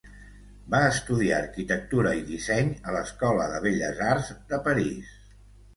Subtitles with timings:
[0.73, 5.19] Va estudiar arquitectura i disseny a l'escola de Belles Arts de París.